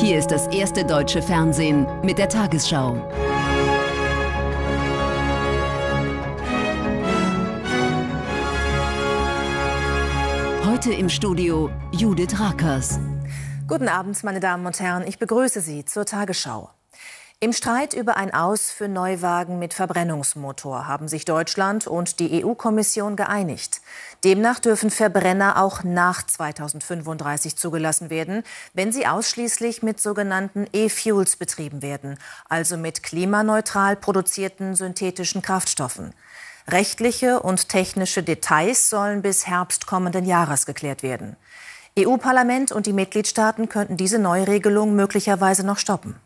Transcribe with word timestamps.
Hier 0.00 0.16
ist 0.16 0.30
das 0.30 0.46
erste 0.46 0.84
deutsche 0.84 1.20
Fernsehen 1.20 1.84
mit 2.04 2.18
der 2.18 2.28
Tagesschau. 2.28 3.04
Heute 10.64 10.92
im 10.92 11.08
Studio 11.08 11.68
Judith 11.90 12.38
Rakers. 12.38 13.00
Guten 13.66 13.88
Abend, 13.88 14.22
meine 14.22 14.38
Damen 14.38 14.64
und 14.66 14.78
Herren. 14.78 15.04
Ich 15.04 15.18
begrüße 15.18 15.60
Sie 15.60 15.84
zur 15.84 16.06
Tagesschau. 16.06 16.70
Im 17.40 17.52
Streit 17.52 17.94
über 17.94 18.16
ein 18.16 18.34
Aus 18.34 18.72
für 18.72 18.88
Neuwagen 18.88 19.60
mit 19.60 19.72
Verbrennungsmotor 19.72 20.88
haben 20.88 21.06
sich 21.06 21.24
Deutschland 21.24 21.86
und 21.86 22.18
die 22.18 22.44
EU-Kommission 22.44 23.14
geeinigt. 23.14 23.80
Demnach 24.24 24.58
dürfen 24.58 24.90
Verbrenner 24.90 25.62
auch 25.62 25.84
nach 25.84 26.26
2035 26.26 27.54
zugelassen 27.54 28.10
werden, 28.10 28.42
wenn 28.74 28.90
sie 28.90 29.06
ausschließlich 29.06 29.84
mit 29.84 30.00
sogenannten 30.00 30.66
E-Fuels 30.72 31.36
betrieben 31.36 31.80
werden, 31.80 32.18
also 32.48 32.76
mit 32.76 33.04
klimaneutral 33.04 33.94
produzierten 33.94 34.74
synthetischen 34.74 35.40
Kraftstoffen. 35.40 36.14
Rechtliche 36.66 37.38
und 37.38 37.68
technische 37.68 38.24
Details 38.24 38.90
sollen 38.90 39.22
bis 39.22 39.46
Herbst 39.46 39.86
kommenden 39.86 40.24
Jahres 40.24 40.66
geklärt 40.66 41.04
werden. 41.04 41.36
EU-Parlament 41.96 42.72
und 42.72 42.86
die 42.86 42.92
Mitgliedstaaten 42.92 43.68
könnten 43.68 43.96
diese 43.96 44.18
Neuregelung 44.18 44.96
möglicherweise 44.96 45.64
noch 45.64 45.78
stoppen. 45.78 46.16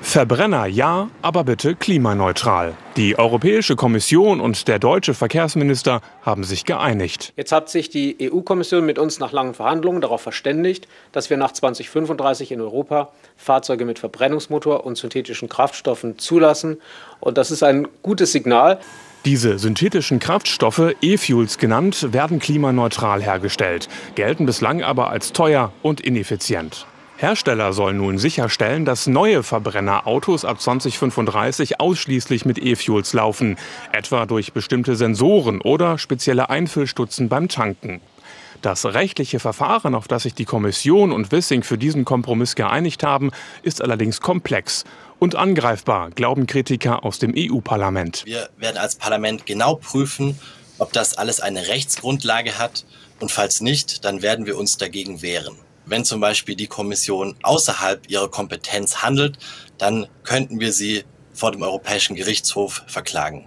Verbrenner 0.00 0.66
ja, 0.66 1.10
aber 1.22 1.44
bitte 1.44 1.74
klimaneutral. 1.74 2.74
Die 2.96 3.18
Europäische 3.18 3.76
Kommission 3.76 4.40
und 4.40 4.68
der 4.68 4.78
deutsche 4.78 5.12
Verkehrsminister 5.12 6.00
haben 6.22 6.44
sich 6.44 6.64
geeinigt. 6.64 7.32
Jetzt 7.36 7.52
hat 7.52 7.68
sich 7.68 7.90
die 7.90 8.16
EU-Kommission 8.20 8.86
mit 8.86 8.98
uns 8.98 9.18
nach 9.18 9.32
langen 9.32 9.54
Verhandlungen 9.54 10.00
darauf 10.00 10.22
verständigt, 10.22 10.88
dass 11.12 11.30
wir 11.30 11.36
nach 11.36 11.52
2035 11.52 12.52
in 12.52 12.60
Europa 12.60 13.10
Fahrzeuge 13.36 13.84
mit 13.84 13.98
Verbrennungsmotor 13.98 14.86
und 14.86 14.96
synthetischen 14.96 15.48
Kraftstoffen 15.48 16.18
zulassen. 16.18 16.80
Und 17.20 17.36
das 17.36 17.50
ist 17.50 17.62
ein 17.62 17.88
gutes 18.02 18.32
Signal. 18.32 18.78
Diese 19.24 19.58
synthetischen 19.58 20.20
Kraftstoffe, 20.20 20.94
E-Fuels 21.02 21.58
genannt, 21.58 22.12
werden 22.12 22.38
klimaneutral 22.38 23.20
hergestellt, 23.20 23.88
gelten 24.14 24.46
bislang 24.46 24.82
aber 24.82 25.10
als 25.10 25.32
teuer 25.32 25.72
und 25.82 26.00
ineffizient. 26.00 26.86
Hersteller 27.20 27.72
sollen 27.72 27.96
nun 27.96 28.16
sicherstellen, 28.16 28.84
dass 28.84 29.08
neue 29.08 29.42
Verbrennerautos 29.42 30.44
ab 30.44 30.60
2035 30.60 31.80
ausschließlich 31.80 32.44
mit 32.44 32.58
E-Fuels 32.58 33.12
laufen, 33.12 33.56
etwa 33.92 34.24
durch 34.24 34.52
bestimmte 34.52 34.94
Sensoren 34.94 35.60
oder 35.60 35.98
spezielle 35.98 36.48
Einfüllstutzen 36.48 37.28
beim 37.28 37.48
Tanken. 37.48 38.00
Das 38.62 38.84
rechtliche 38.86 39.40
Verfahren, 39.40 39.96
auf 39.96 40.06
das 40.06 40.22
sich 40.22 40.34
die 40.34 40.44
Kommission 40.44 41.10
und 41.10 41.32
Wissing 41.32 41.64
für 41.64 41.76
diesen 41.76 42.04
Kompromiss 42.04 42.54
geeinigt 42.54 43.02
haben, 43.02 43.32
ist 43.64 43.82
allerdings 43.82 44.20
komplex 44.20 44.84
und 45.18 45.34
angreifbar, 45.34 46.10
glauben 46.10 46.46
Kritiker 46.46 47.04
aus 47.04 47.18
dem 47.18 47.34
EU-Parlament. 47.36 48.22
Wir 48.26 48.48
werden 48.58 48.76
als 48.76 48.94
Parlament 48.94 49.44
genau 49.44 49.74
prüfen, 49.74 50.38
ob 50.78 50.92
das 50.92 51.18
alles 51.18 51.40
eine 51.40 51.66
Rechtsgrundlage 51.66 52.60
hat 52.60 52.84
und 53.18 53.32
falls 53.32 53.60
nicht, 53.60 54.04
dann 54.04 54.22
werden 54.22 54.46
wir 54.46 54.56
uns 54.56 54.76
dagegen 54.76 55.20
wehren. 55.20 55.56
Wenn 55.88 56.04
zum 56.04 56.20
Beispiel 56.20 56.54
die 56.54 56.66
Kommission 56.66 57.34
außerhalb 57.42 58.10
ihrer 58.10 58.28
Kompetenz 58.28 58.98
handelt, 58.98 59.38
dann 59.78 60.06
könnten 60.22 60.60
wir 60.60 60.72
sie 60.72 61.04
vor 61.32 61.52
dem 61.52 61.62
Europäischen 61.62 62.14
Gerichtshof 62.14 62.82
verklagen. 62.86 63.46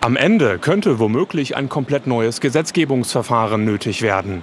Am 0.00 0.16
Ende 0.16 0.58
könnte 0.58 0.98
womöglich 0.98 1.56
ein 1.56 1.70
komplett 1.70 2.06
neues 2.06 2.42
Gesetzgebungsverfahren 2.42 3.64
nötig 3.64 4.02
werden. 4.02 4.42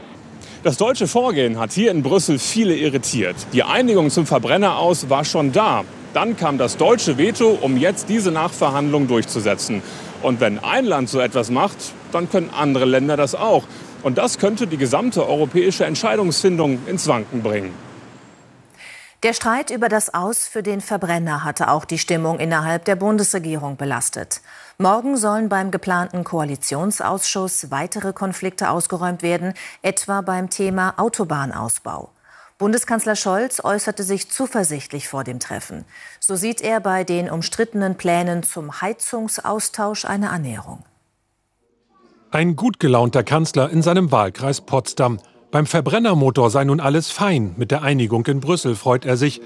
Das 0.64 0.78
deutsche 0.78 1.08
Vorgehen 1.08 1.60
hat 1.60 1.72
hier 1.72 1.92
in 1.92 2.02
Brüssel 2.02 2.40
viele 2.40 2.76
irritiert. 2.76 3.36
Die 3.54 3.64
Einigung 3.64 4.10
zum 4.10 4.26
Verbrenner 4.26 4.78
aus 4.78 5.10
war 5.10 5.24
schon 5.24 5.52
da. 5.52 5.84
Dann 6.16 6.36
kam 6.36 6.58
das 6.58 6.78
deutsche 6.78 7.20
Veto, 7.20 7.58
um 7.62 7.78
jetzt 7.78 8.10
diese 8.10 8.32
Nachverhandlung 8.32 9.08
durchzusetzen. 9.08 9.84
Und 10.24 10.40
wenn 10.40 10.60
ein 10.60 10.86
Land 10.86 11.10
so 11.10 11.20
etwas 11.20 11.52
macht, 11.52 11.78
dann 12.12 12.30
können 12.30 12.50
andere 12.50 12.86
Länder 12.86 13.18
das 13.18 13.36
auch. 13.36 13.64
Und 14.04 14.18
das 14.18 14.38
könnte 14.38 14.68
die 14.68 14.78
gesamte 14.78 15.28
europäische 15.28 15.86
Entscheidungsfindung 15.86 16.80
ins 16.88 17.08
Wanken 17.08 17.44
bringen. 17.44 17.74
Der 19.24 19.34
Streit 19.34 19.70
über 19.70 19.88
das 19.88 20.16
Aus 20.16 20.48
für 20.48 20.64
den 20.64 20.82
Verbrenner 20.82 21.44
hatte 21.44 21.70
auch 21.70 21.86
die 21.86 22.00
Stimmung 22.00 22.40
innerhalb 22.40 22.86
der 22.86 22.96
Bundesregierung 22.96 23.78
belastet. 23.78 24.42
Morgen 24.80 25.16
sollen 25.16 25.48
beim 25.48 25.70
geplanten 25.70 26.24
Koalitionsausschuss 26.24 27.70
weitere 27.70 28.14
Konflikte 28.14 28.72
ausgeräumt 28.72 29.22
werden, 29.22 29.54
etwa 29.84 30.22
beim 30.22 30.50
Thema 30.50 30.96
Autobahnausbau. 30.98 32.10
Bundeskanzler 32.58 33.16
Scholz 33.16 33.60
äußerte 33.64 34.02
sich 34.02 34.32
zuversichtlich 34.32 35.08
vor 35.08 35.24
dem 35.24 35.40
Treffen. 35.40 35.86
So 36.20 36.36
sieht 36.36 36.62
er 36.62 36.80
bei 36.80 37.04
den 37.04 37.30
umstrittenen 37.30 37.98
Plänen 37.98 38.42
zum 38.42 38.82
Heizungsaustausch 38.82 40.06
eine 40.06 40.32
Annäherung. 40.32 40.84
Ein 42.34 42.56
gut 42.56 42.80
gelaunter 42.80 43.24
Kanzler 43.24 43.70
in 43.72 43.82
seinem 43.82 44.10
Wahlkreis 44.14 44.62
Potsdam. 44.62 45.20
Beim 45.52 45.66
Verbrennermotor 45.66 46.50
sei 46.50 46.64
nun 46.64 46.80
alles 46.80 47.12
fein. 47.12 47.54
Mit 47.58 47.72
der 47.72 47.82
Einigung 47.82 48.26
in 48.26 48.40
Brüssel 48.40 48.76
freut 48.76 49.04
er 49.04 49.18
sich. 49.18 49.42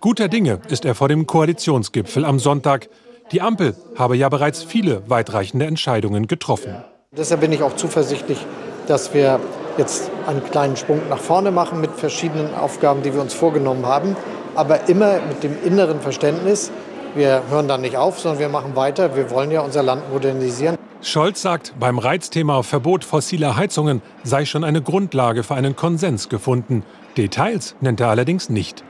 Guter 0.00 0.28
Dinge 0.28 0.60
ist 0.68 0.84
er 0.84 0.94
vor 0.94 1.08
dem 1.08 1.26
Koalitionsgipfel 1.26 2.24
am 2.24 2.38
Sonntag. 2.38 2.90
Die 3.32 3.42
Ampel 3.42 3.74
habe 3.96 4.16
ja 4.16 4.28
bereits 4.28 4.62
viele 4.62 5.02
weitreichende 5.10 5.66
Entscheidungen 5.66 6.28
getroffen. 6.28 6.76
Deshalb 7.10 7.40
bin 7.40 7.50
ich 7.50 7.60
auch 7.60 7.74
zuversichtlich, 7.74 8.38
dass 8.86 9.12
wir 9.12 9.40
jetzt 9.76 10.08
einen 10.28 10.44
kleinen 10.44 10.76
Sprung 10.76 11.00
nach 11.10 11.18
vorne 11.18 11.50
machen 11.50 11.80
mit 11.80 11.90
verschiedenen 11.90 12.54
Aufgaben, 12.54 13.02
die 13.02 13.12
wir 13.12 13.20
uns 13.20 13.34
vorgenommen 13.34 13.84
haben. 13.84 14.14
Aber 14.54 14.88
immer 14.88 15.14
mit 15.26 15.42
dem 15.42 15.56
inneren 15.64 16.00
Verständnis, 16.00 16.70
wir 17.16 17.42
hören 17.50 17.66
da 17.66 17.78
nicht 17.78 17.96
auf, 17.96 18.20
sondern 18.20 18.38
wir 18.38 18.48
machen 18.48 18.76
weiter. 18.76 19.16
Wir 19.16 19.28
wollen 19.32 19.50
ja 19.50 19.62
unser 19.62 19.82
Land 19.82 20.08
modernisieren. 20.12 20.78
Scholz 21.00 21.42
sagt, 21.42 21.74
beim 21.78 21.98
Reizthema 21.98 22.62
Verbot 22.64 23.04
fossiler 23.04 23.56
Heizungen 23.56 24.02
sei 24.24 24.44
schon 24.44 24.64
eine 24.64 24.82
Grundlage 24.82 25.44
für 25.44 25.54
einen 25.54 25.76
Konsens 25.76 26.28
gefunden. 26.28 26.82
Details 27.16 27.76
nennt 27.80 28.00
er 28.00 28.08
allerdings 28.08 28.48
nicht. 28.48 28.82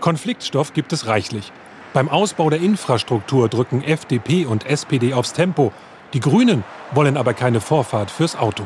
Konfliktstoff 0.00 0.72
gibt 0.72 0.92
es 0.92 1.06
reichlich. 1.06 1.52
Beim 1.92 2.08
Ausbau 2.08 2.50
der 2.50 2.60
Infrastruktur 2.60 3.48
drücken 3.48 3.82
FDP 3.84 4.44
und 4.44 4.66
SPD 4.66 5.14
aufs 5.14 5.34
Tempo. 5.34 5.72
Die 6.14 6.20
Grünen 6.20 6.64
wollen 6.92 7.16
aber 7.16 7.32
keine 7.32 7.60
Vorfahrt 7.60 8.10
fürs 8.10 8.34
Auto. 8.34 8.64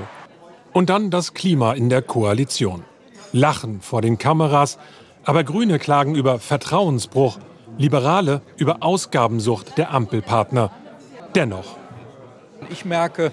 Und 0.72 0.88
dann 0.88 1.10
das 1.10 1.34
Klima 1.34 1.74
in 1.74 1.90
der 1.90 2.00
Koalition. 2.00 2.84
Lachen 3.32 3.82
vor 3.82 4.00
den 4.00 4.16
Kameras, 4.16 4.78
aber 5.24 5.44
Grüne 5.44 5.78
klagen 5.78 6.14
über 6.14 6.38
Vertrauensbruch, 6.38 7.38
Liberale 7.76 8.40
über 8.56 8.78
Ausgabensucht 8.80 9.76
der 9.76 9.92
Ampelpartner. 9.92 10.70
Dennoch 11.34 11.76
ich 12.70 12.84
merke 12.84 13.32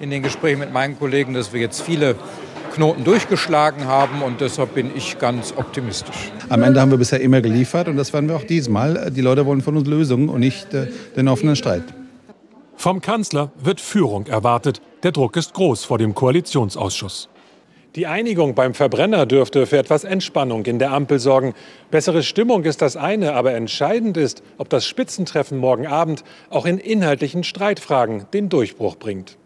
in 0.00 0.10
den 0.10 0.22
Gesprächen 0.22 0.60
mit 0.60 0.72
meinen 0.72 0.98
Kollegen, 0.98 1.34
dass 1.34 1.52
wir 1.52 1.60
jetzt 1.60 1.82
viele 1.82 2.16
Knoten 2.74 3.04
durchgeschlagen 3.04 3.86
haben 3.86 4.22
und 4.22 4.40
deshalb 4.40 4.74
bin 4.74 4.90
ich 4.96 5.18
ganz 5.18 5.54
optimistisch. 5.56 6.32
Am 6.48 6.62
Ende 6.62 6.80
haben 6.80 6.90
wir 6.90 6.98
bisher 6.98 7.20
immer 7.20 7.40
geliefert 7.40 7.86
und 7.86 7.96
das 7.96 8.12
werden 8.12 8.28
wir 8.28 8.36
auch 8.36 8.44
diesmal. 8.44 9.12
Die 9.12 9.20
Leute 9.20 9.46
wollen 9.46 9.62
von 9.62 9.76
uns 9.76 9.86
Lösungen 9.86 10.28
und 10.28 10.40
nicht 10.40 10.74
äh, 10.74 10.88
den 11.16 11.28
offenen 11.28 11.54
Streit. 11.54 11.84
Vom 12.76 13.00
Kanzler 13.00 13.52
wird 13.62 13.80
Führung 13.80 14.26
erwartet. 14.26 14.82
Der 15.04 15.12
Druck 15.12 15.36
ist 15.36 15.54
groß 15.54 15.84
vor 15.84 15.98
dem 15.98 16.14
Koalitionsausschuss. 16.14 17.28
Die 17.96 18.08
Einigung 18.08 18.56
beim 18.56 18.74
Verbrenner 18.74 19.24
dürfte 19.24 19.66
für 19.66 19.78
etwas 19.78 20.02
Entspannung 20.02 20.64
in 20.66 20.80
der 20.80 20.90
Ampel 20.90 21.20
sorgen. 21.20 21.54
Bessere 21.92 22.24
Stimmung 22.24 22.64
ist 22.64 22.82
das 22.82 22.96
eine, 22.96 23.34
aber 23.34 23.52
entscheidend 23.52 24.16
ist, 24.16 24.42
ob 24.58 24.68
das 24.68 24.84
Spitzentreffen 24.84 25.58
morgen 25.58 25.86
Abend 25.86 26.24
auch 26.50 26.66
in 26.66 26.78
inhaltlichen 26.78 27.44
Streitfragen 27.44 28.26
den 28.32 28.48
Durchbruch 28.48 28.96
bringt. 28.96 29.38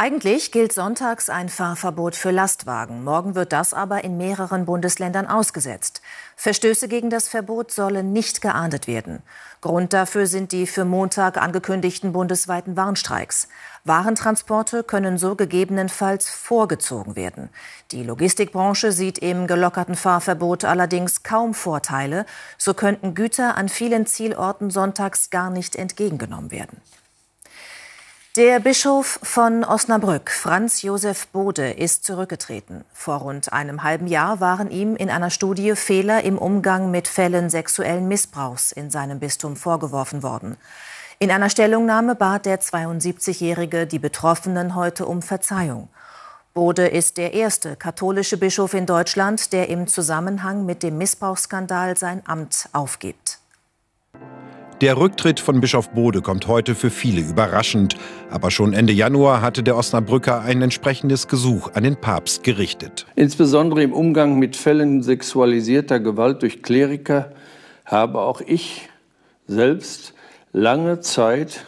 Eigentlich 0.00 0.52
gilt 0.52 0.72
sonntags 0.72 1.28
ein 1.28 1.48
Fahrverbot 1.48 2.14
für 2.14 2.30
Lastwagen. 2.30 3.02
Morgen 3.02 3.34
wird 3.34 3.52
das 3.52 3.74
aber 3.74 4.04
in 4.04 4.16
mehreren 4.16 4.64
Bundesländern 4.64 5.26
ausgesetzt. 5.26 6.02
Verstöße 6.36 6.86
gegen 6.86 7.10
das 7.10 7.28
Verbot 7.28 7.72
sollen 7.72 8.12
nicht 8.12 8.40
geahndet 8.40 8.86
werden. 8.86 9.24
Grund 9.60 9.92
dafür 9.92 10.28
sind 10.28 10.52
die 10.52 10.68
für 10.68 10.84
Montag 10.84 11.36
angekündigten 11.36 12.12
bundesweiten 12.12 12.76
Warnstreiks. 12.76 13.48
Warentransporte 13.82 14.84
können 14.84 15.18
so 15.18 15.34
gegebenenfalls 15.34 16.30
vorgezogen 16.30 17.16
werden. 17.16 17.48
Die 17.90 18.04
Logistikbranche 18.04 18.92
sieht 18.92 19.18
im 19.18 19.48
gelockerten 19.48 19.96
Fahrverbot 19.96 20.64
allerdings 20.64 21.24
kaum 21.24 21.54
Vorteile. 21.54 22.24
So 22.56 22.72
könnten 22.72 23.16
Güter 23.16 23.56
an 23.56 23.68
vielen 23.68 24.06
Zielorten 24.06 24.70
sonntags 24.70 25.30
gar 25.30 25.50
nicht 25.50 25.74
entgegengenommen 25.74 26.52
werden. 26.52 26.80
Der 28.38 28.60
Bischof 28.60 29.18
von 29.24 29.64
Osnabrück, 29.64 30.30
Franz 30.30 30.82
Josef 30.82 31.26
Bode, 31.26 31.72
ist 31.72 32.04
zurückgetreten. 32.04 32.84
Vor 32.92 33.16
rund 33.16 33.52
einem 33.52 33.82
halben 33.82 34.06
Jahr 34.06 34.38
waren 34.38 34.70
ihm 34.70 34.94
in 34.94 35.10
einer 35.10 35.30
Studie 35.30 35.74
Fehler 35.74 36.22
im 36.22 36.38
Umgang 36.38 36.92
mit 36.92 37.08
Fällen 37.08 37.50
sexuellen 37.50 38.06
Missbrauchs 38.06 38.70
in 38.70 38.92
seinem 38.92 39.18
Bistum 39.18 39.56
vorgeworfen 39.56 40.22
worden. 40.22 40.56
In 41.18 41.32
einer 41.32 41.50
Stellungnahme 41.50 42.14
bat 42.14 42.46
der 42.46 42.60
72-Jährige 42.60 43.88
die 43.88 43.98
Betroffenen 43.98 44.76
heute 44.76 45.06
um 45.06 45.20
Verzeihung. 45.20 45.88
Bode 46.54 46.86
ist 46.86 47.16
der 47.16 47.34
erste 47.34 47.74
katholische 47.74 48.36
Bischof 48.36 48.72
in 48.72 48.86
Deutschland, 48.86 49.52
der 49.52 49.68
im 49.68 49.88
Zusammenhang 49.88 50.64
mit 50.64 50.84
dem 50.84 50.96
Missbrauchsskandal 50.96 51.96
sein 51.96 52.22
Amt 52.24 52.68
aufgibt. 52.72 53.40
Der 54.80 54.96
Rücktritt 54.96 55.40
von 55.40 55.60
Bischof 55.60 55.90
Bode 55.90 56.22
kommt 56.22 56.46
heute 56.46 56.76
für 56.76 56.90
viele 56.90 57.20
überraschend. 57.20 57.96
Aber 58.30 58.52
schon 58.52 58.72
Ende 58.72 58.92
Januar 58.92 59.42
hatte 59.42 59.64
der 59.64 59.76
Osnabrücker 59.76 60.42
ein 60.42 60.62
entsprechendes 60.62 61.26
Gesuch 61.26 61.72
an 61.74 61.82
den 61.82 61.96
Papst 61.96 62.44
gerichtet. 62.44 63.04
Insbesondere 63.16 63.82
im 63.82 63.92
Umgang 63.92 64.38
mit 64.38 64.54
Fällen 64.54 65.02
sexualisierter 65.02 65.98
Gewalt 65.98 66.42
durch 66.42 66.62
Kleriker 66.62 67.32
habe 67.86 68.20
auch 68.20 68.40
ich 68.40 68.88
selbst 69.48 70.14
lange 70.52 71.00
Zeit 71.00 71.66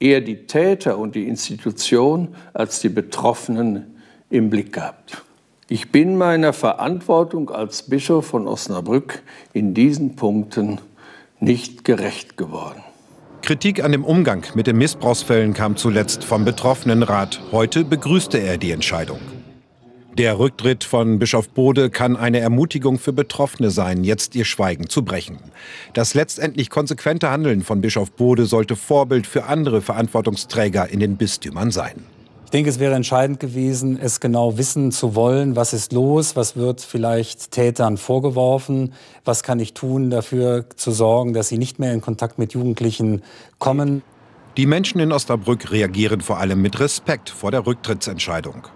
eher 0.00 0.22
die 0.22 0.46
Täter 0.46 0.96
und 0.96 1.14
die 1.14 1.28
Institution 1.28 2.36
als 2.54 2.80
die 2.80 2.88
Betroffenen 2.88 3.98
im 4.30 4.48
Blick 4.48 4.72
gehabt. 4.72 5.22
Ich 5.68 5.92
bin 5.92 6.16
meiner 6.16 6.54
Verantwortung 6.54 7.50
als 7.50 7.82
Bischof 7.82 8.24
von 8.24 8.48
Osnabrück 8.48 9.22
in 9.52 9.74
diesen 9.74 10.16
Punkten 10.16 10.78
nicht 11.40 11.84
gerecht 11.84 12.36
geworden. 12.36 12.82
Kritik 13.42 13.84
an 13.84 13.92
dem 13.92 14.04
Umgang 14.04 14.44
mit 14.54 14.66
den 14.66 14.76
Missbrauchsfällen 14.76 15.54
kam 15.54 15.76
zuletzt 15.76 16.24
vom 16.24 16.44
Betroffenenrat. 16.44 17.40
Heute 17.52 17.84
begrüßte 17.84 18.38
er 18.38 18.58
die 18.58 18.72
Entscheidung. 18.72 19.20
Der 20.18 20.38
Rücktritt 20.38 20.82
von 20.82 21.18
Bischof 21.18 21.50
Bode 21.50 21.90
kann 21.90 22.16
eine 22.16 22.40
Ermutigung 22.40 22.98
für 22.98 23.12
Betroffene 23.12 23.70
sein, 23.70 24.02
jetzt 24.02 24.34
ihr 24.34 24.46
Schweigen 24.46 24.88
zu 24.88 25.04
brechen. 25.04 25.38
Das 25.92 26.14
letztendlich 26.14 26.70
konsequente 26.70 27.30
Handeln 27.30 27.62
von 27.62 27.82
Bischof 27.82 28.12
Bode 28.12 28.46
sollte 28.46 28.76
Vorbild 28.76 29.26
für 29.26 29.44
andere 29.44 29.82
Verantwortungsträger 29.82 30.88
in 30.88 31.00
den 31.00 31.18
Bistümern 31.18 31.70
sein. 31.70 32.15
Ich 32.56 32.58
denke, 32.58 32.70
es 32.70 32.78
wäre 32.78 32.94
entscheidend 32.94 33.38
gewesen, 33.38 33.98
es 34.00 34.18
genau 34.18 34.56
wissen 34.56 34.90
zu 34.90 35.14
wollen, 35.14 35.56
was 35.56 35.74
ist 35.74 35.92
los, 35.92 36.36
was 36.36 36.56
wird 36.56 36.80
vielleicht 36.80 37.50
Tätern 37.50 37.98
vorgeworfen, 37.98 38.94
was 39.26 39.42
kann 39.42 39.60
ich 39.60 39.74
tun, 39.74 40.08
dafür 40.08 40.64
zu 40.74 40.90
sorgen, 40.90 41.34
dass 41.34 41.48
sie 41.48 41.58
nicht 41.58 41.78
mehr 41.78 41.92
in 41.92 42.00
Kontakt 42.00 42.38
mit 42.38 42.54
Jugendlichen 42.54 43.22
kommen. 43.58 44.00
Die 44.56 44.64
Menschen 44.64 45.00
in 45.00 45.12
Osnabrück 45.12 45.70
reagieren 45.70 46.22
vor 46.22 46.38
allem 46.38 46.62
mit 46.62 46.80
Respekt 46.80 47.28
vor 47.28 47.50
der 47.50 47.66
Rücktrittsentscheidung. 47.66 48.68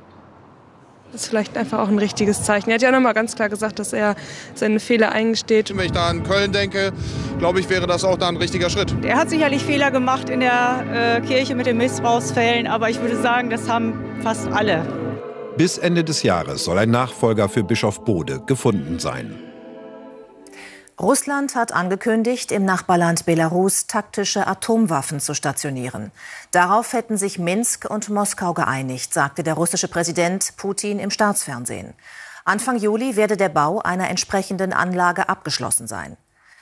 Das 1.12 1.22
ist 1.22 1.28
vielleicht 1.28 1.56
einfach 1.56 1.80
auch 1.80 1.88
ein 1.88 1.98
richtiges 1.98 2.44
Zeichen. 2.44 2.70
Er 2.70 2.74
hat 2.74 2.82
ja 2.82 2.92
nochmal 2.92 3.14
ganz 3.14 3.34
klar 3.34 3.48
gesagt, 3.48 3.80
dass 3.80 3.92
er 3.92 4.14
seine 4.54 4.78
Fehler 4.78 5.10
eingesteht. 5.10 5.76
Wenn 5.76 5.86
ich 5.86 5.92
da 5.92 6.06
an 6.06 6.22
Köln 6.22 6.52
denke, 6.52 6.92
glaube 7.38 7.58
ich, 7.58 7.68
wäre 7.68 7.86
das 7.88 8.04
auch 8.04 8.16
da 8.16 8.28
ein 8.28 8.36
richtiger 8.36 8.70
Schritt. 8.70 8.94
Er 9.02 9.16
hat 9.16 9.30
sicherlich 9.30 9.62
Fehler 9.64 9.90
gemacht 9.90 10.30
in 10.30 10.40
der 10.40 10.84
äh, 10.92 11.20
Kirche 11.26 11.56
mit 11.56 11.66
den 11.66 11.78
Missbrauchsfällen, 11.78 12.68
aber 12.68 12.90
ich 12.90 13.00
würde 13.00 13.20
sagen, 13.20 13.50
das 13.50 13.68
haben 13.68 13.94
fast 14.22 14.46
alle. 14.52 14.86
Bis 15.56 15.78
Ende 15.78 16.04
des 16.04 16.22
Jahres 16.22 16.64
soll 16.64 16.78
ein 16.78 16.90
Nachfolger 16.90 17.48
für 17.48 17.64
Bischof 17.64 18.04
Bode 18.04 18.40
gefunden 18.46 19.00
sein. 19.00 19.49
Russland 21.00 21.54
hat 21.54 21.72
angekündigt, 21.72 22.52
im 22.52 22.66
Nachbarland 22.66 23.24
Belarus 23.24 23.86
taktische 23.86 24.46
Atomwaffen 24.46 25.18
zu 25.18 25.32
stationieren. 25.32 26.12
Darauf 26.50 26.92
hätten 26.92 27.16
sich 27.16 27.38
Minsk 27.38 27.88
und 27.88 28.10
Moskau 28.10 28.52
geeinigt, 28.52 29.14
sagte 29.14 29.42
der 29.42 29.54
russische 29.54 29.88
Präsident 29.88 30.58
Putin 30.58 30.98
im 30.98 31.10
Staatsfernsehen. 31.10 31.94
Anfang 32.44 32.76
Juli 32.76 33.16
werde 33.16 33.38
der 33.38 33.48
Bau 33.48 33.78
einer 33.80 34.10
entsprechenden 34.10 34.74
Anlage 34.74 35.30
abgeschlossen 35.30 35.86
sein. 35.86 36.18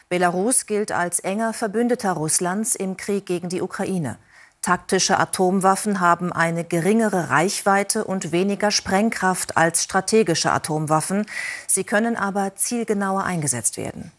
Belarus 0.08 0.66
gilt 0.66 0.92
als 0.92 1.18
enger 1.18 1.52
Verbündeter 1.52 2.12
Russlands 2.12 2.76
im 2.76 2.96
Krieg 2.96 3.26
gegen 3.26 3.48
die 3.48 3.60
Ukraine. 3.60 4.18
Taktische 4.62 5.18
Atomwaffen 5.18 5.98
haben 5.98 6.32
eine 6.32 6.62
geringere 6.62 7.30
Reichweite 7.30 8.04
und 8.04 8.30
weniger 8.30 8.70
Sprengkraft 8.70 9.56
als 9.56 9.82
strategische 9.82 10.52
Atomwaffen. 10.52 11.26
Sie 11.66 11.82
können 11.82 12.16
aber 12.16 12.54
zielgenauer 12.54 13.24
eingesetzt 13.24 13.76
werden. 13.76 14.12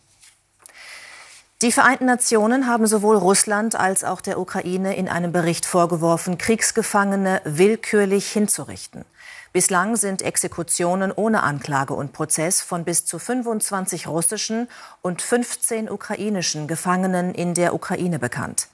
Die 1.61 1.73
Vereinten 1.73 2.05
Nationen 2.05 2.67
haben 2.67 2.87
sowohl 2.87 3.17
Russland 3.17 3.75
als 3.75 4.05
auch 4.05 4.21
der 4.21 4.39
Ukraine 4.39 4.95
in 4.95 5.09
einem 5.09 5.33
Bericht 5.33 5.65
vorgeworfen, 5.65 6.37
Kriegsgefangene 6.37 7.41
willkürlich 7.43 8.31
hinzurichten. 8.31 9.03
Bislang 9.51 9.97
sind 9.97 10.21
Exekutionen 10.21 11.11
ohne 11.11 11.43
Anklage 11.43 11.93
und 11.93 12.13
Prozess 12.13 12.61
von 12.61 12.85
bis 12.85 13.03
zu 13.03 13.19
25 13.19 14.07
russischen 14.07 14.69
und 15.01 15.21
15 15.21 15.89
ukrainischen 15.89 16.69
Gefangenen 16.69 17.33
in 17.33 17.55
der 17.55 17.73
Ukraine 17.73 18.19
bekannt. 18.19 18.69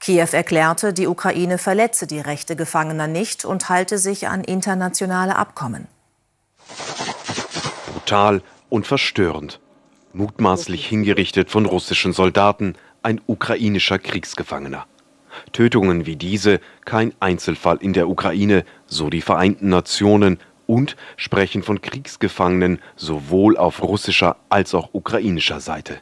Kiew 0.00 0.28
erklärte, 0.32 0.92
die 0.92 1.06
Ukraine 1.06 1.56
verletze 1.56 2.06
die 2.06 2.20
Rechte 2.20 2.54
Gefangener 2.54 3.06
nicht 3.06 3.46
und 3.46 3.70
halte 3.70 3.96
sich 3.96 4.28
an 4.28 4.44
internationale 4.44 5.36
Abkommen. 5.36 5.88
Brutal 7.94 8.42
und 8.68 8.86
verstörend 8.86 9.58
mutmaßlich 10.16 10.86
hingerichtet 10.86 11.50
von 11.50 11.66
russischen 11.66 12.12
Soldaten, 12.12 12.74
ein 13.02 13.20
ukrainischer 13.26 13.98
Kriegsgefangener. 13.98 14.86
Tötungen 15.52 16.06
wie 16.06 16.16
diese 16.16 16.60
kein 16.84 17.12
Einzelfall 17.20 17.78
in 17.80 17.92
der 17.92 18.08
Ukraine, 18.08 18.64
so 18.86 19.10
die 19.10 19.20
Vereinten 19.20 19.68
Nationen, 19.68 20.38
und 20.66 20.96
sprechen 21.16 21.62
von 21.62 21.80
Kriegsgefangenen 21.80 22.80
sowohl 22.96 23.56
auf 23.56 23.82
russischer 23.82 24.36
als 24.48 24.74
auch 24.74 24.88
ukrainischer 24.92 25.60
Seite. 25.60 26.00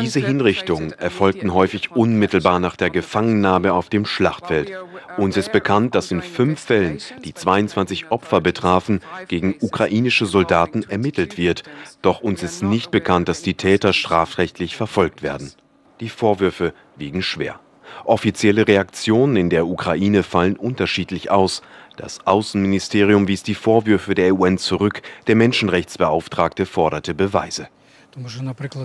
Diese 0.00 0.20
Hinrichtungen 0.20 0.92
erfolgten 0.92 1.52
häufig 1.52 1.90
unmittelbar 1.90 2.60
nach 2.60 2.76
der 2.76 2.88
Gefangennahme 2.88 3.74
auf 3.74 3.90
dem 3.90 4.06
Schlachtfeld. 4.06 4.72
Uns 5.18 5.36
ist 5.36 5.52
bekannt, 5.52 5.94
dass 5.94 6.10
in 6.10 6.22
fünf 6.22 6.60
Fällen, 6.60 6.98
die 7.24 7.34
22 7.34 8.10
Opfer 8.10 8.40
betrafen, 8.40 9.00
gegen 9.26 9.56
ukrainische 9.60 10.24
Soldaten 10.24 10.82
ermittelt 10.88 11.36
wird. 11.36 11.64
Doch 12.00 12.20
uns 12.20 12.42
ist 12.42 12.62
nicht 12.62 12.90
bekannt, 12.90 13.28
dass 13.28 13.42
die 13.42 13.54
Täter 13.54 13.92
strafrechtlich 13.92 14.76
verfolgt 14.76 15.22
werden. 15.22 15.52
Die 16.00 16.08
Vorwürfe 16.08 16.72
wiegen 16.96 17.22
schwer. 17.22 17.60
Offizielle 18.04 18.66
Reaktionen 18.66 19.36
in 19.36 19.50
der 19.50 19.66
Ukraine 19.66 20.22
fallen 20.22 20.56
unterschiedlich 20.56 21.30
aus. 21.30 21.62
Das 21.96 22.26
Außenministerium 22.26 23.28
wies 23.28 23.42
die 23.42 23.54
Vorwürfe 23.54 24.14
der 24.14 24.34
UN 24.34 24.56
zurück, 24.56 25.02
der 25.26 25.36
Menschenrechtsbeauftragte 25.36 26.64
forderte 26.64 27.14
Beweise. 27.14 27.68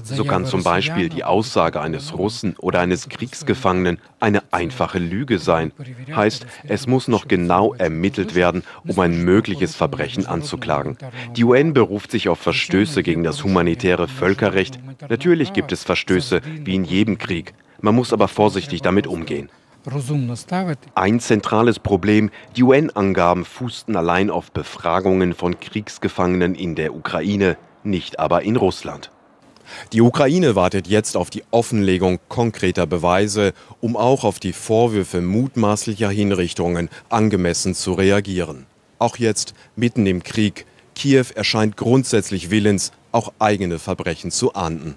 So 0.03 0.24
kann 0.25 0.45
zum 0.45 0.63
Beispiel 0.63 1.09
die 1.09 1.24
Aussage 1.24 1.81
eines 1.81 2.18
Russen 2.18 2.56
oder 2.57 2.80
eines 2.80 3.09
Kriegsgefangenen 3.09 4.00
eine 4.19 4.44
einfache 4.51 5.00
Lüge 5.00 5.39
sein. 5.39 5.71
Heißt, 6.13 6.45
es 6.63 6.88
muss 6.88 7.07
noch 7.07 7.27
genau 7.27 7.74
ermittelt 7.74 8.35
werden, 8.35 8.63
um 8.88 9.00
ein 9.00 9.24
mögliches 9.24 9.75
Verbrechen 9.75 10.25
anzuklagen. 10.25 10.97
Die 11.35 11.44
UN 11.44 11.74
beruft 11.74 12.12
sich 12.12 12.30
auf 12.30 12.39
Verstöße 12.39 13.03
gegen 13.03 13.24
das 13.24 13.44
humanitäre 13.44 14.07
Völkerrecht. 14.07 14.79
Natürlich 15.10 15.53
gibt 15.53 15.72
es 15.72 15.84
Verstöße, 15.84 16.41
wie 16.63 16.75
in 16.75 16.84
jedem 16.84 17.17
Krieg. 17.17 17.53
Man 17.81 17.96
muss 17.96 18.13
aber 18.13 18.27
vorsichtig 18.27 18.81
damit 18.81 19.07
umgehen. 19.07 19.50
Ein 20.96 21.19
zentrales 21.19 21.79
Problem, 21.79 22.29
die 22.55 22.63
UN-Angaben 22.63 23.43
fußten 23.43 23.98
allein 23.98 24.29
auf 24.29 24.51
Befragungen 24.51 25.34
von 25.34 25.60
Kriegsgefangenen 25.60 26.55
in 26.55 26.75
der 26.75 26.96
Ukraine, 26.96 27.57
nicht 27.84 28.19
aber 28.19 28.43
in 28.43 28.55
Russland. 28.55 29.12
Die 29.92 30.01
Ukraine 30.01 30.56
wartet 30.56 30.88
jetzt 30.88 31.18
auf 31.18 31.30
die 31.30 31.44
Offenlegung 31.51 32.20
konkreter 32.30 32.86
Beweise, 32.86 33.53
um 33.82 33.96
auch 33.96 34.24
auf 34.24 34.39
die 34.39 34.53
Vorwürfe 34.53 35.22
mutmaßlicher 35.22 36.10
Hinrichtungen 36.10 36.89
angemessen 37.10 37.75
zu 37.75 37.94
reagieren. 37.94 38.65
Auch 39.00 39.18
jetzt, 39.18 39.53
mitten 39.75 40.06
im 40.06 40.24
Krieg, 40.24 40.65
Kiew 40.96 41.25
erscheint 41.36 41.77
grundsätzlich 41.77 42.50
willens, 42.50 42.92
auch 43.12 43.34
eigene 43.39 43.80
Verbrechen 43.80 44.32
zu 44.32 44.53
ahnden. 44.53 44.96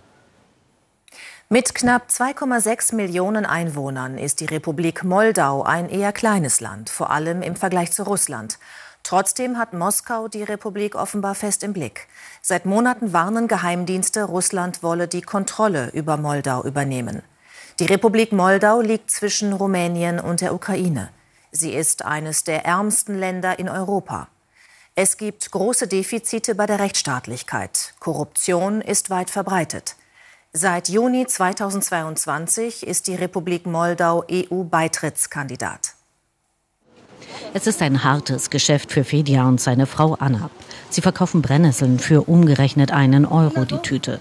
Mit 1.49 1.77
knapp 1.77 2.09
2,6 2.09 2.97
Millionen 2.97 3.47
Einwohnern 3.47 4.19
ist 4.19 4.41
die 4.41 4.47
Republik 4.47 5.05
Moldau 5.05 5.63
ein 5.63 5.89
eher 5.89 6.13
kleines 6.13 6.61
Land, 6.61 6.91
vor 6.91 7.11
allem 7.11 7.41
im 7.41 7.55
Vergleich 7.55 7.93
zu 7.93 8.03
Russland. 8.03 8.59
Trotzdem 9.07 9.57
hat 9.57 9.73
Moskau 9.73 10.27
die 10.27 10.43
Republik 10.43 10.97
offenbar 10.97 11.37
fest 11.37 11.63
im 11.63 11.73
Blick. 11.73 12.09
Seit 12.43 12.67
Monaten 12.67 13.13
warnen 13.13 13.47
Geheimdienste, 13.47 14.25
Russland 14.25 14.83
wolle 14.83 15.07
die 15.07 15.23
Kontrolle 15.23 15.91
über 15.93 16.17
Moldau 16.17 16.65
übernehmen. 16.65 17.23
Die 17.79 17.85
Republik 17.85 18.33
Moldau 18.33 18.81
liegt 18.81 19.13
zwischen 19.13 19.53
Rumänien 19.53 20.19
und 20.19 20.41
der 20.41 20.53
Ukraine. 20.53 21.11
Sie 21.53 21.73
ist 21.73 22.05
eines 22.05 22.43
der 22.43 22.65
ärmsten 22.65 23.17
Länder 23.17 23.61
in 23.61 23.69
Europa. 23.69 24.27
Es 24.97 25.17
gibt 25.17 25.53
große 25.53 25.87
Defizite 25.87 26.57
bei 26.57 26.67
der 26.67 26.81
Rechtsstaatlichkeit. 26.81 27.95
Korruption 28.01 28.81
ist 28.81 29.09
weit 29.09 29.31
verbreitet. 29.31 29.95
Seit 30.53 30.89
Juni 30.89 31.29
2022 31.29 32.85
ist 32.85 33.07
die 33.07 33.15
Republik 33.15 33.67
Moldau 33.67 34.25
EU-Beitrittskandidat. 34.29 35.96
Es 37.57 37.67
ist 37.67 37.81
ein 37.81 38.05
hartes 38.05 38.51
Geschäft 38.51 38.93
für 38.93 39.03
Fedja 39.03 39.49
und 39.49 39.63
seine 39.63 39.87
Frau 39.87 40.13
Anna. 40.21 40.51
Sie 40.91 41.01
verkaufen 41.01 41.41
Brennnesseln 41.41 41.99
für 41.99 42.29
umgerechnet 42.29 42.93
einen 42.93 43.25
Euro 43.25 43.65
die 43.65 43.79
Tüte. 43.79 44.21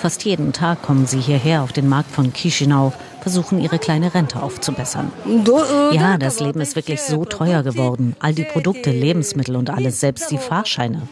Fast 0.00 0.24
jeden 0.24 0.52
Tag 0.52 0.82
kommen 0.82 1.04
sie 1.04 1.18
hierher 1.18 1.62
auf 1.64 1.72
den 1.72 1.88
Markt 1.88 2.12
von 2.12 2.32
Chisinau, 2.32 2.92
versuchen 3.22 3.60
ihre 3.60 3.80
kleine 3.80 4.14
Rente 4.14 4.40
aufzubessern. 4.40 5.10
Ja, 5.90 6.16
das 6.16 6.38
Leben 6.38 6.60
ist 6.60 6.76
wirklich 6.76 7.02
so 7.02 7.24
teuer 7.24 7.64
geworden. 7.64 8.14
All 8.20 8.34
die 8.34 8.44
Produkte, 8.44 8.92
Lebensmittel 8.92 9.56
und 9.56 9.68
alles, 9.68 9.98
selbst 9.98 10.30
die 10.30 10.38
Fahrscheine. 10.38 11.02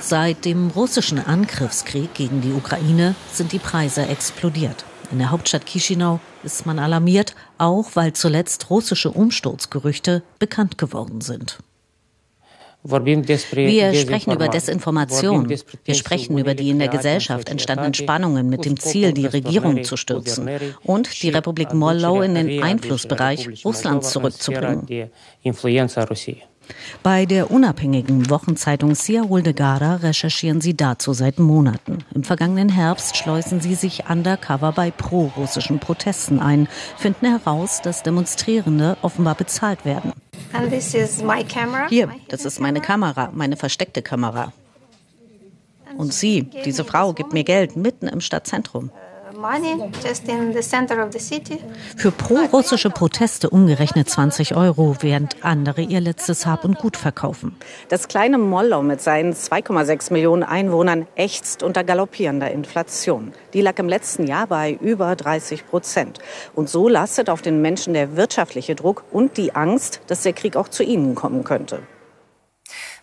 Seit 0.00 0.46
dem 0.46 0.68
russischen 0.68 1.18
Angriffskrieg 1.18 2.14
gegen 2.14 2.40
die 2.40 2.52
Ukraine 2.52 3.14
sind 3.34 3.52
die 3.52 3.58
Preise 3.58 4.06
explodiert. 4.06 4.86
In 5.12 5.18
der 5.18 5.30
Hauptstadt 5.30 5.66
Chisinau 5.66 6.20
ist 6.42 6.64
man 6.64 6.78
alarmiert, 6.78 7.34
auch 7.58 7.90
weil 7.94 8.14
zuletzt 8.14 8.70
russische 8.70 9.10
Umsturzgerüchte 9.10 10.22
bekannt 10.38 10.78
geworden 10.78 11.20
sind. 11.20 11.58
Wir 12.84 13.94
sprechen 13.94 14.32
über 14.32 14.48
Desinformation. 14.48 15.48
Wir 15.48 15.94
sprechen 15.94 16.38
über 16.38 16.54
die 16.54 16.70
in 16.70 16.78
der 16.78 16.88
Gesellschaft 16.88 17.48
entstandenen 17.50 17.94
Spannungen 17.94 18.48
mit 18.48 18.64
dem 18.64 18.80
Ziel, 18.80 19.12
die 19.12 19.26
Regierung 19.26 19.84
zu 19.84 19.96
stürzen 19.96 20.50
und 20.82 21.22
die 21.22 21.28
Republik 21.28 21.74
Moldau 21.74 22.22
in 22.22 22.34
den 22.34 22.62
Einflussbereich 22.62 23.64
Russlands 23.64 24.10
zurückzubringen. 24.10 25.10
Bei 27.02 27.26
der 27.26 27.50
unabhängigen 27.50 28.30
Wochenzeitung 28.30 28.94
Sia 28.94 29.22
Gara 29.22 29.96
recherchieren 29.96 30.60
sie 30.60 30.76
dazu 30.76 31.12
seit 31.12 31.38
Monaten. 31.38 31.98
Im 32.14 32.24
vergangenen 32.24 32.68
Herbst 32.68 33.16
schleusen 33.16 33.60
sie 33.60 33.74
sich 33.74 34.08
undercover 34.08 34.72
bei 34.72 34.90
pro-russischen 34.90 35.80
Protesten 35.80 36.38
ein, 36.40 36.68
finden 36.96 37.26
heraus, 37.26 37.80
dass 37.82 38.02
Demonstrierende 38.02 38.96
offenbar 39.02 39.34
bezahlt 39.34 39.84
werden. 39.84 40.12
Hier, 41.88 42.10
das 42.28 42.44
ist 42.44 42.60
meine 42.60 42.80
Kamera, 42.80 43.30
meine 43.34 43.56
versteckte 43.56 44.02
Kamera. 44.02 44.52
Und 45.96 46.12
sie, 46.12 46.48
diese 46.64 46.84
Frau, 46.84 47.12
gibt 47.12 47.32
mir 47.32 47.44
Geld 47.44 47.76
mitten 47.76 48.08
im 48.08 48.20
Stadtzentrum. 48.20 48.90
Für 51.96 52.10
pro-russische 52.12 52.90
Proteste 52.90 53.50
umgerechnet 53.50 54.08
20 54.08 54.54
Euro, 54.54 54.96
während 55.00 55.44
andere 55.44 55.82
ihr 55.82 56.00
letztes 56.00 56.46
Hab 56.46 56.64
und 56.64 56.78
Gut 56.78 56.96
verkaufen. 56.96 57.56
Das 57.88 58.06
kleine 58.06 58.38
Moldau 58.38 58.82
mit 58.82 59.00
seinen 59.00 59.32
2,6 59.32 60.12
Millionen 60.12 60.44
Einwohnern 60.44 61.06
ächzt 61.16 61.64
unter 61.64 61.82
galoppierender 61.82 62.52
Inflation. 62.52 63.32
Die 63.52 63.62
lag 63.62 63.78
im 63.78 63.88
letzten 63.88 64.28
Jahr 64.28 64.46
bei 64.46 64.78
über 64.80 65.16
30 65.16 65.66
Prozent. 65.66 66.20
Und 66.54 66.68
so 66.68 66.88
lastet 66.88 67.28
auf 67.28 67.42
den 67.42 67.60
Menschen 67.60 67.94
der 67.94 68.16
wirtschaftliche 68.16 68.76
Druck 68.76 69.02
und 69.10 69.36
die 69.36 69.56
Angst, 69.56 70.02
dass 70.06 70.22
der 70.22 70.34
Krieg 70.34 70.56
auch 70.56 70.68
zu 70.68 70.84
ihnen 70.84 71.16
kommen 71.16 71.42
könnte. 71.42 71.80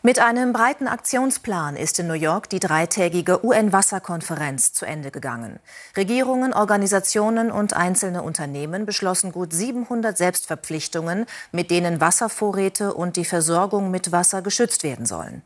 Mit 0.02 0.20
einem 0.20 0.54
breiten 0.54 0.88
Aktionsplan 0.88 1.76
ist 1.76 2.00
in 2.00 2.08
New 2.08 2.14
York 2.14 2.48
die 2.50 2.62
dreitägige 2.62 3.46
UN-Wasserkonferenz 3.46 4.72
zu 4.72 4.86
Ende 4.86 5.12
gegangen. 5.12 5.60
Regierungen, 5.98 6.54
Organisationen 6.54 7.52
und 7.52 7.74
einzelne 7.74 8.24
Unternehmen 8.24 8.86
beschlossen 8.86 9.34
gut 9.34 9.52
700 9.52 10.18
Selbstverpflichtungen, 10.18 11.26
mit 11.52 11.70
denen 11.70 12.00
Wasservorräte 12.00 12.94
und 12.94 13.18
die 13.18 13.26
Versorgung 13.26 13.92
mit 13.92 14.14
Wasser 14.14 14.42
geschützt 14.42 14.84
werden 14.84 15.06
sollen. 15.06 15.42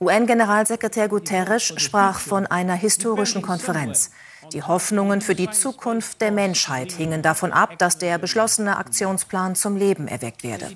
UN-Generalsekretär 0.00 1.08
Guterres 1.08 1.64
sprach 1.64 2.20
von 2.20 2.46
einer 2.46 2.74
historischen 2.74 3.42
Konferenz. 3.42 4.12
Die 4.52 4.62
Hoffnungen 4.62 5.20
für 5.20 5.34
die 5.34 5.50
Zukunft 5.50 6.20
der 6.20 6.30
Menschheit 6.30 6.92
hingen 6.92 7.22
davon 7.22 7.52
ab, 7.52 7.76
dass 7.78 7.98
der 7.98 8.18
beschlossene 8.18 8.76
Aktionsplan 8.76 9.56
zum 9.56 9.74
Leben 9.76 10.06
erweckt 10.06 10.44
werde. 10.44 10.70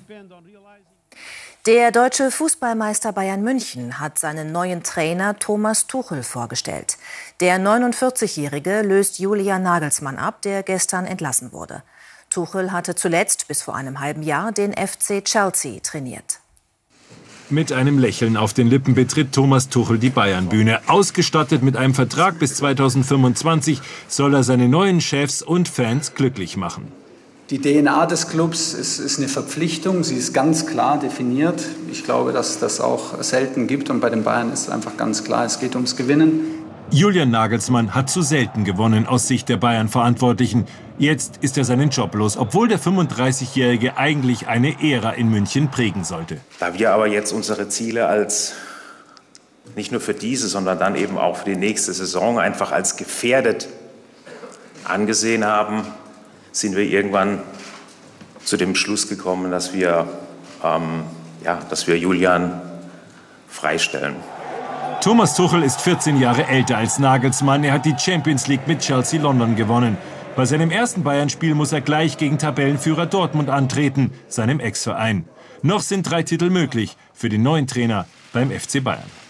Der 1.65 1.91
deutsche 1.91 2.29
Fußballmeister 2.29 3.13
Bayern 3.13 3.41
München 3.41 3.97
hat 3.97 4.19
seinen 4.19 4.51
neuen 4.51 4.83
Trainer 4.83 5.39
Thomas 5.39 5.87
Tuchel 5.87 6.21
vorgestellt. 6.21 6.97
Der 7.39 7.57
49-Jährige 7.57 8.81
löst 8.81 9.17
Julian 9.17 9.63
Nagelsmann 9.63 10.17
ab, 10.17 10.41
der 10.41 10.61
gestern 10.61 11.05
entlassen 11.05 11.53
wurde. 11.53 11.83
Tuchel 12.29 12.73
hatte 12.73 12.95
zuletzt 12.95 13.47
bis 13.47 13.61
vor 13.61 13.75
einem 13.75 14.01
halben 14.01 14.23
Jahr 14.23 14.51
den 14.51 14.73
FC 14.73 15.23
Chelsea 15.23 15.79
trainiert. 15.81 16.41
Mit 17.49 17.71
einem 17.71 17.97
Lächeln 17.97 18.35
auf 18.35 18.53
den 18.53 18.67
Lippen 18.67 18.93
betritt 18.93 19.31
Thomas 19.31 19.69
Tuchel 19.69 19.99
die 19.99 20.09
Bayernbühne. 20.09 20.81
Ausgestattet 20.87 21.63
mit 21.63 21.77
einem 21.77 21.93
Vertrag 21.93 22.39
bis 22.39 22.55
2025 22.55 23.79
soll 24.09 24.33
er 24.33 24.43
seine 24.43 24.67
neuen 24.67 24.99
Chefs 24.99 25.41
und 25.41 25.69
Fans 25.69 26.13
glücklich 26.13 26.57
machen. 26.57 26.91
Die 27.49 27.59
DNA 27.59 28.05
des 28.05 28.29
Clubs 28.29 28.73
ist, 28.73 28.99
ist, 28.99 29.19
eine 29.19 29.27
Verpflichtung, 29.27 30.05
sie 30.05 30.15
ist 30.15 30.33
ganz 30.33 30.65
klar 30.65 30.97
definiert. 30.97 31.61
Ich 31.91 32.05
glaube, 32.05 32.31
dass 32.31 32.57
das 32.59 32.79
auch 32.79 33.21
selten 33.21 33.67
gibt 33.67 33.89
und 33.89 33.99
bei 33.99 34.09
den 34.09 34.23
Bayern 34.23 34.51
ist 34.53 34.61
es 34.61 34.69
einfach 34.69 34.95
ganz 34.95 35.25
klar, 35.25 35.43
es 35.43 35.59
geht 35.59 35.75
ums 35.75 35.97
Gewinnen. 35.97 36.39
Julian 36.89 37.31
Nagelsmann 37.31 37.93
hat 37.93 38.09
zu 38.09 38.21
selten 38.21 38.63
gewonnen 38.63 39.07
aus 39.07 39.27
Sicht 39.27 39.49
der 39.49 39.57
Bayern-Verantwortlichen. 39.57 40.67
Jetzt 40.97 41.37
ist 41.41 41.57
er 41.57 41.65
seinen 41.65 41.89
Job 41.89 42.15
los, 42.15 42.37
obwohl 42.37 42.69
der 42.69 42.79
35-Jährige 42.79 43.97
eigentlich 43.97 44.47
eine 44.47 44.81
Ära 44.81 45.11
in 45.11 45.29
München 45.29 45.69
prägen 45.69 46.05
sollte. 46.05 46.37
Da 46.59 46.77
wir 46.77 46.91
aber 46.91 47.07
jetzt 47.07 47.33
unsere 47.33 47.67
Ziele 47.67 48.07
als 48.07 48.53
nicht 49.75 49.91
nur 49.91 49.99
für 49.99 50.13
diese, 50.13 50.47
sondern 50.47 50.79
dann 50.79 50.95
eben 50.95 51.17
auch 51.17 51.37
für 51.37 51.49
die 51.49 51.57
nächste 51.57 51.91
Saison 51.91 52.39
einfach 52.39 52.71
als 52.71 52.95
gefährdet 52.95 53.67
angesehen 54.85 55.45
haben, 55.45 55.83
sind 56.53 56.77
wir 56.77 56.83
irgendwann 56.83 57.41
zu 58.45 58.55
dem 58.55 58.75
Schluss 58.75 59.09
gekommen, 59.09 59.51
dass 59.51 59.73
wir, 59.73 60.07
ähm, 60.63 61.03
ja, 61.43 61.59
dass 61.69 61.87
wir 61.87 61.97
Julian 61.97 62.61
freistellen. 63.49 64.15
Thomas 65.01 65.35
Tuchel 65.35 65.63
ist 65.63 65.81
14 65.81 66.19
Jahre 66.19 66.47
älter 66.47 66.77
als 66.77 66.97
Nagelsmann. 66.97 67.63
Er 67.63 67.73
hat 67.73 67.85
die 67.85 67.95
Champions 67.97 68.47
League 68.47 68.67
mit 68.67 68.79
Chelsea 68.79 69.21
London 69.21 69.55
gewonnen. 69.55 69.97
Bei 70.35 70.45
seinem 70.45 70.71
ersten 70.71 71.03
Bayern-Spiel 71.03 71.55
muss 71.55 71.73
er 71.73 71.81
gleich 71.81 72.17
gegen 72.17 72.37
Tabellenführer 72.37 73.05
Dortmund 73.05 73.49
antreten, 73.49 74.11
seinem 74.27 74.59
Ex-Verein. 74.59 75.25
Noch 75.61 75.81
sind 75.81 76.09
drei 76.09 76.23
Titel 76.23 76.49
möglich 76.49 76.97
für 77.13 77.29
den 77.29 77.43
neuen 77.43 77.67
Trainer 77.67 78.05
beim 78.31 78.49
FC 78.49 78.83
Bayern. 78.83 79.22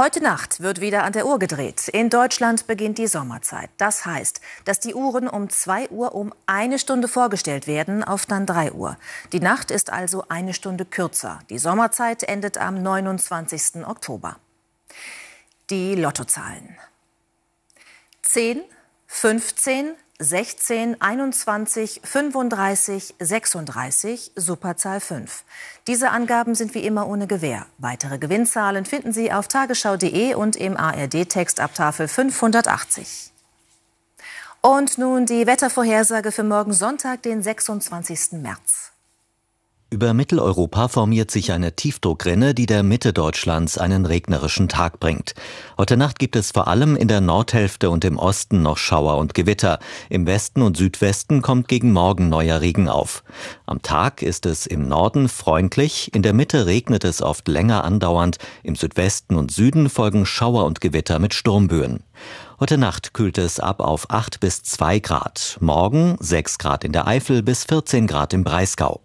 Heute 0.00 0.22
Nacht 0.22 0.60
wird 0.60 0.80
wieder 0.80 1.02
an 1.02 1.12
der 1.12 1.26
Uhr 1.26 1.40
gedreht. 1.40 1.88
In 1.88 2.08
Deutschland 2.08 2.68
beginnt 2.68 2.98
die 2.98 3.08
Sommerzeit. 3.08 3.68
Das 3.78 4.06
heißt, 4.06 4.40
dass 4.64 4.78
die 4.78 4.94
Uhren 4.94 5.26
um 5.26 5.50
2 5.50 5.88
Uhr 5.88 6.14
um 6.14 6.32
eine 6.46 6.78
Stunde 6.78 7.08
vorgestellt 7.08 7.66
werden 7.66 8.04
auf 8.04 8.24
dann 8.24 8.46
3 8.46 8.74
Uhr. 8.74 8.96
Die 9.32 9.40
Nacht 9.40 9.72
ist 9.72 9.90
also 9.90 10.22
eine 10.28 10.54
Stunde 10.54 10.84
kürzer. 10.84 11.40
Die 11.50 11.58
Sommerzeit 11.58 12.22
endet 12.22 12.58
am 12.58 12.80
29. 12.80 13.84
Oktober. 13.88 14.36
Die 15.68 15.96
Lottozahlen. 15.96 16.76
10, 18.22 18.62
15, 19.08 19.94
16, 20.20 21.00
21, 21.00 22.00
35, 22.02 23.14
36, 23.20 24.32
Superzahl 24.34 24.98
5. 24.98 25.44
Diese 25.86 26.10
Angaben 26.10 26.56
sind 26.56 26.74
wie 26.74 26.84
immer 26.84 27.06
ohne 27.06 27.28
Gewähr. 27.28 27.66
Weitere 27.78 28.18
Gewinnzahlen 28.18 28.84
finden 28.84 29.12
Sie 29.12 29.32
auf 29.32 29.46
tagesschau.de 29.46 30.34
und 30.34 30.56
im 30.56 30.76
ARD-Text 30.76 31.60
ab 31.60 31.72
Tafel 31.72 32.08
580. 32.08 33.30
Und 34.60 34.98
nun 34.98 35.24
die 35.24 35.46
Wettervorhersage 35.46 36.32
für 36.32 36.42
morgen 36.42 36.72
Sonntag, 36.72 37.22
den 37.22 37.40
26. 37.40 38.32
März. 38.32 38.90
Über 39.90 40.12
Mitteleuropa 40.12 40.88
formiert 40.88 41.30
sich 41.30 41.50
eine 41.50 41.74
Tiefdruckrinne, 41.74 42.52
die 42.52 42.66
der 42.66 42.82
Mitte 42.82 43.14
Deutschlands 43.14 43.78
einen 43.78 44.04
regnerischen 44.04 44.68
Tag 44.68 45.00
bringt. 45.00 45.34
Heute 45.78 45.96
Nacht 45.96 46.18
gibt 46.18 46.36
es 46.36 46.50
vor 46.50 46.68
allem 46.68 46.94
in 46.94 47.08
der 47.08 47.22
Nordhälfte 47.22 47.88
und 47.88 48.04
im 48.04 48.18
Osten 48.18 48.60
noch 48.60 48.76
Schauer 48.76 49.16
und 49.16 49.32
Gewitter. 49.32 49.78
Im 50.10 50.26
Westen 50.26 50.60
und 50.60 50.76
Südwesten 50.76 51.40
kommt 51.40 51.68
gegen 51.68 51.90
Morgen 51.90 52.28
neuer 52.28 52.60
Regen 52.60 52.90
auf. 52.90 53.24
Am 53.64 53.80
Tag 53.80 54.20
ist 54.20 54.44
es 54.44 54.66
im 54.66 54.88
Norden 54.88 55.26
freundlich, 55.30 56.14
in 56.14 56.22
der 56.22 56.34
Mitte 56.34 56.66
regnet 56.66 57.04
es 57.04 57.22
oft 57.22 57.48
länger 57.48 57.82
andauernd, 57.82 58.36
im 58.62 58.76
Südwesten 58.76 59.36
und 59.36 59.52
Süden 59.52 59.88
folgen 59.88 60.26
Schauer 60.26 60.66
und 60.66 60.82
Gewitter 60.82 61.18
mit 61.18 61.32
Sturmböen. 61.32 62.00
Heute 62.60 62.76
Nacht 62.76 63.14
kühlt 63.14 63.38
es 63.38 63.58
ab 63.58 63.80
auf 63.80 64.10
8 64.10 64.38
bis 64.38 64.62
2 64.64 64.98
Grad. 64.98 65.56
Morgen 65.60 66.18
6 66.20 66.58
Grad 66.58 66.84
in 66.84 66.92
der 66.92 67.06
Eifel 67.06 67.42
bis 67.42 67.64
14 67.64 68.06
Grad 68.06 68.34
im 68.34 68.44
Breisgau. 68.44 69.00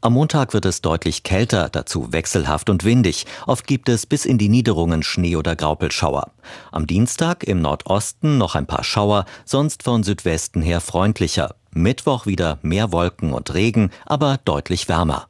Am 0.00 0.12
Montag 0.12 0.54
wird 0.54 0.64
es 0.64 0.80
deutlich 0.80 1.22
kälter, 1.22 1.68
dazu 1.70 2.12
wechselhaft 2.12 2.70
und 2.70 2.84
windig. 2.84 3.26
Oft 3.46 3.66
gibt 3.66 3.88
es 3.88 4.06
bis 4.06 4.24
in 4.24 4.38
die 4.38 4.48
Niederungen 4.48 5.02
Schnee- 5.02 5.36
oder 5.36 5.56
Graupelschauer. 5.56 6.30
Am 6.70 6.86
Dienstag 6.86 7.44
im 7.44 7.60
Nordosten 7.60 8.38
noch 8.38 8.54
ein 8.54 8.66
paar 8.66 8.84
Schauer, 8.84 9.24
sonst 9.44 9.82
von 9.82 10.02
Südwesten 10.02 10.62
her 10.62 10.80
freundlicher. 10.80 11.54
Mittwoch 11.72 12.26
wieder 12.26 12.58
mehr 12.62 12.92
Wolken 12.92 13.32
und 13.32 13.54
Regen, 13.54 13.90
aber 14.06 14.38
deutlich 14.44 14.88
wärmer. 14.88 15.28